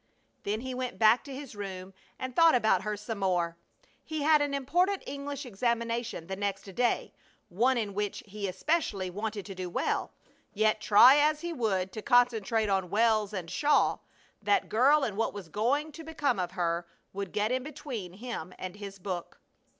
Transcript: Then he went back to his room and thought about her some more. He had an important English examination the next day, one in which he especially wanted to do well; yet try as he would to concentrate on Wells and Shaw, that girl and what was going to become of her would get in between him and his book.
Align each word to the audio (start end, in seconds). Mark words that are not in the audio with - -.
Then 0.45 0.61
he 0.61 0.73
went 0.73 0.97
back 0.97 1.23
to 1.25 1.35
his 1.35 1.55
room 1.55 1.93
and 2.17 2.35
thought 2.35 2.55
about 2.55 2.81
her 2.81 2.97
some 2.97 3.19
more. 3.19 3.55
He 4.03 4.23
had 4.23 4.41
an 4.41 4.51
important 4.55 5.03
English 5.05 5.45
examination 5.45 6.25
the 6.25 6.35
next 6.35 6.63
day, 6.73 7.13
one 7.49 7.77
in 7.77 7.93
which 7.93 8.23
he 8.25 8.47
especially 8.47 9.11
wanted 9.11 9.45
to 9.45 9.53
do 9.53 9.69
well; 9.69 10.11
yet 10.55 10.81
try 10.81 11.17
as 11.17 11.41
he 11.41 11.53
would 11.53 11.91
to 11.91 12.01
concentrate 12.01 12.67
on 12.67 12.89
Wells 12.89 13.31
and 13.31 13.47
Shaw, 13.51 13.99
that 14.41 14.69
girl 14.69 15.03
and 15.03 15.17
what 15.17 15.35
was 15.35 15.49
going 15.49 15.91
to 15.91 16.03
become 16.03 16.39
of 16.39 16.53
her 16.53 16.87
would 17.13 17.31
get 17.31 17.51
in 17.51 17.61
between 17.61 18.13
him 18.13 18.55
and 18.57 18.77
his 18.77 18.97
book. 18.97 19.39